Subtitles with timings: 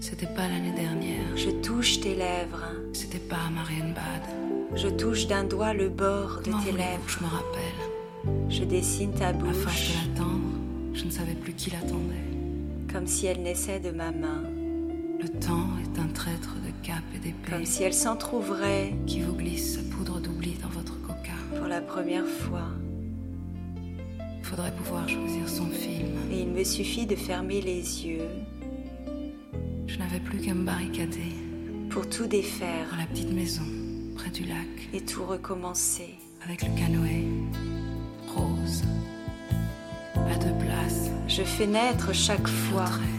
[0.00, 1.36] C'était pas l'année dernière.
[1.36, 2.64] Je touche tes lèvres.
[2.94, 4.22] C'était pas à Marienbad.
[4.74, 7.06] Je touche d'un doigt le bord de tes lèvres.
[7.06, 8.48] je me rappelle?
[8.48, 10.58] Je dessine ta bouche de l'attendre,
[10.94, 12.16] je ne savais plus qui l'attendait.
[12.92, 14.42] comme si elle naissait de ma main.
[15.20, 19.34] Le temps est un traître de cap et d'épée Comme si elle s'entr'ouvrait qui vous
[19.34, 21.32] glisse sa poudre d'oubli dans votre coca.
[21.56, 22.68] pour la première fois.
[24.38, 26.16] Il faudrait pouvoir choisir son film.
[26.32, 28.28] Et il me suffit de fermer les yeux
[30.00, 31.34] n'avais plus qu'à me barricader
[31.90, 33.62] pour tout défaire dans la petite maison
[34.16, 36.14] près du lac et tout recommencer.
[36.42, 37.26] avec le canoë
[38.34, 38.82] rose
[40.16, 41.10] à deux places.
[41.28, 43.18] Je fais naître chaque fois Trait.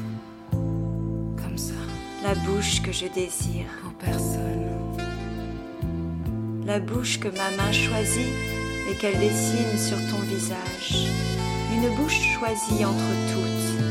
[0.52, 1.76] Comme ça,
[2.24, 4.66] la bouche que je désire, pour personne.
[6.66, 8.34] la bouche que ma main choisit
[8.90, 11.10] et qu'elle dessine sur ton visage.
[11.76, 13.91] Une bouche choisie entre toutes,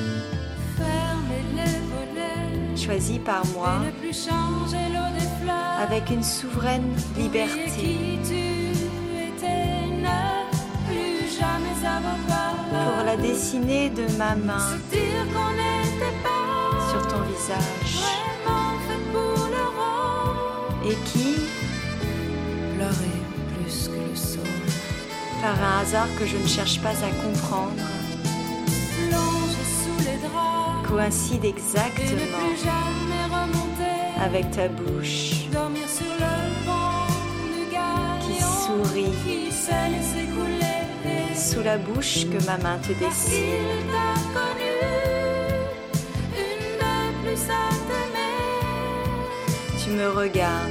[2.81, 3.75] choisie par moi
[5.83, 8.19] avec une souveraine liberté.
[12.71, 18.05] Pour la dessiner de ma main Se dire qu'on n'était pas sur ton visage.
[20.87, 21.37] Et qui,
[22.77, 23.21] Pleurer
[23.55, 24.43] plus que le sol.
[25.43, 27.83] par un hasard que je ne cherche pas à comprendre,
[31.01, 34.23] coïncide exactement plus jamais remonter.
[34.23, 35.47] avec ta bouche
[38.21, 39.51] qui sourit
[41.35, 43.91] sous la bouche que ma main te dessine.
[49.83, 50.71] Tu me regardes,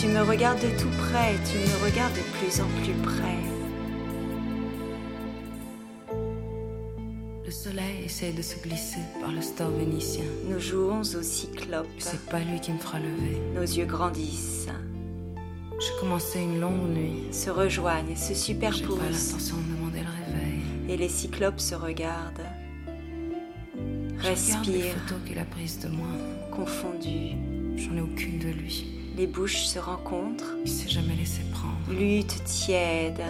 [0.00, 3.63] tu me regardes de tout près, tu me regardes de plus en plus près.
[7.54, 10.24] Soleil essaie de se glisser par le store vénitien.
[10.48, 13.38] Nous jouons au cyclope, C'est pas lui qui me fera lever.
[13.54, 14.68] nos yeux grandissent,
[15.80, 17.32] J'ai commencé une longue nuit.
[17.32, 18.98] se rejoignent, se J'ai pas superposent,
[19.32, 20.60] l'intention de demander le réveil.
[20.88, 22.46] et les cyclopes se regardent,
[23.66, 26.06] Je regarde les respirent, photos qu'il a prises de moi.
[26.50, 27.36] confondus.
[27.76, 28.86] J'en ai aucune de lui.
[29.16, 31.76] Les bouches se rencontrent, Il s'est jamais laissé prendre.
[32.00, 33.22] luttent tièdes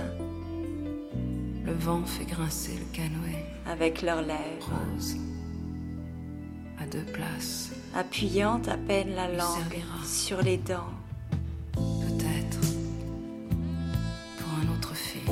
[1.67, 5.17] Le vent fait grincer le canoë avec leurs lèvres, rose.
[6.81, 7.71] À deux places.
[7.95, 10.93] appuyant à peine la langue sur les dents.
[11.73, 12.61] Peut-être.
[14.39, 15.25] Pour un autre film.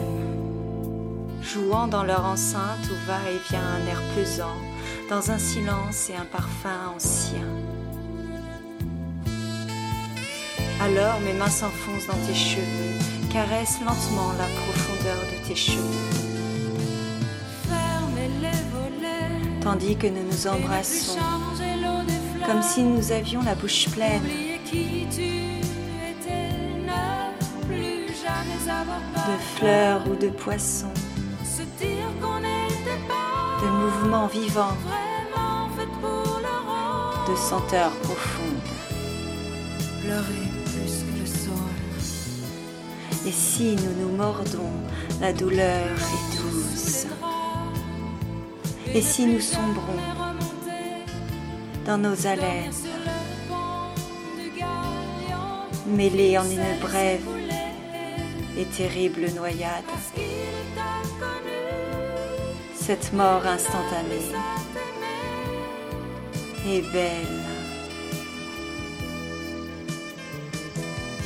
[1.43, 4.57] jouant dans leur enceinte où va et vient un air pesant,
[5.11, 7.47] dans un silence et un parfum ancien.
[10.81, 12.99] Alors mes mains s'enfoncent dans tes cheveux,
[13.31, 16.32] caressent lentement la profondeur de tes cheveux,
[19.73, 21.19] tandis que nous nous embrassons,
[22.47, 24.21] comme si nous avions la bouche pleine
[29.29, 30.93] de fleurs ou de poissons,
[33.63, 34.77] de mouvements vivants,
[37.29, 38.73] de senteurs profondes.
[40.03, 41.73] Pleurer plus que le sol.
[43.27, 44.73] Et si nous nous mordons,
[45.21, 47.07] la douleur est douce.
[48.95, 49.97] Et si nous sombrons
[51.87, 52.73] dans nos haleines,
[55.87, 57.27] mêlés en une brève
[58.59, 59.85] et terrible noyade,
[62.75, 64.31] cette mort instantanée
[66.67, 67.41] est belle.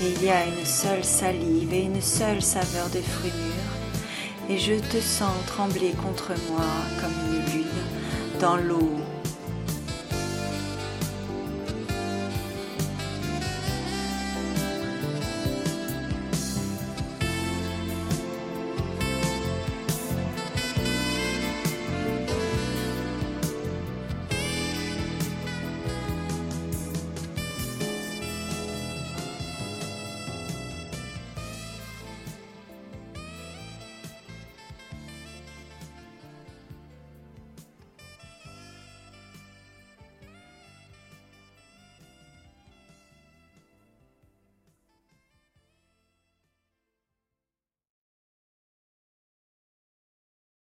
[0.02, 4.58] Et il y a une seule salive et une seule saveur de fruits mûrs, et
[4.58, 6.66] je te sens trembler contre moi
[7.00, 7.55] comme une
[8.46, 9.05] dans l'eau